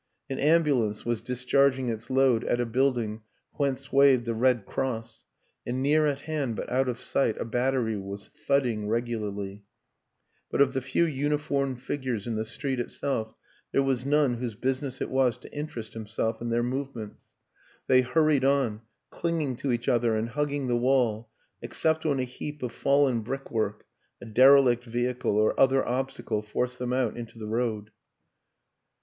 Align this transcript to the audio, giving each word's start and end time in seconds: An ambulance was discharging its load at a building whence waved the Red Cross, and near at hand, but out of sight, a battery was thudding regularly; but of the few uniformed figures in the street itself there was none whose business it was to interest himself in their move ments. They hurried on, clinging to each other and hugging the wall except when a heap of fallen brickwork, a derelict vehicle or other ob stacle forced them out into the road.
An 0.31 0.39
ambulance 0.39 1.05
was 1.05 1.21
discharging 1.21 1.89
its 1.89 2.09
load 2.09 2.43
at 2.45 2.59
a 2.59 2.65
building 2.65 3.21
whence 3.57 3.91
waved 3.93 4.25
the 4.25 4.33
Red 4.33 4.65
Cross, 4.65 5.25
and 5.63 5.83
near 5.83 6.07
at 6.07 6.21
hand, 6.21 6.55
but 6.55 6.67
out 6.71 6.87
of 6.89 6.97
sight, 6.97 7.39
a 7.39 7.45
battery 7.45 7.95
was 7.95 8.29
thudding 8.29 8.87
regularly; 8.87 9.63
but 10.49 10.59
of 10.59 10.73
the 10.73 10.81
few 10.81 11.05
uniformed 11.05 11.83
figures 11.83 12.25
in 12.25 12.33
the 12.33 12.45
street 12.45 12.79
itself 12.79 13.35
there 13.71 13.83
was 13.83 14.03
none 14.03 14.37
whose 14.37 14.55
business 14.55 15.01
it 15.01 15.11
was 15.11 15.37
to 15.37 15.53
interest 15.55 15.93
himself 15.93 16.41
in 16.41 16.49
their 16.49 16.63
move 16.63 16.95
ments. 16.95 17.25
They 17.85 18.01
hurried 18.01 18.43
on, 18.43 18.81
clinging 19.11 19.55
to 19.57 19.71
each 19.71 19.87
other 19.87 20.15
and 20.15 20.29
hugging 20.29 20.65
the 20.67 20.75
wall 20.77 21.29
except 21.61 22.05
when 22.05 22.17
a 22.19 22.23
heap 22.23 22.63
of 22.63 22.71
fallen 22.71 23.19
brickwork, 23.21 23.85
a 24.19 24.25
derelict 24.25 24.83
vehicle 24.85 25.37
or 25.37 25.59
other 25.59 25.87
ob 25.87 26.09
stacle 26.09 26.41
forced 26.41 26.79
them 26.79 26.91
out 26.91 27.15
into 27.15 27.37
the 27.37 27.45
road. 27.45 27.91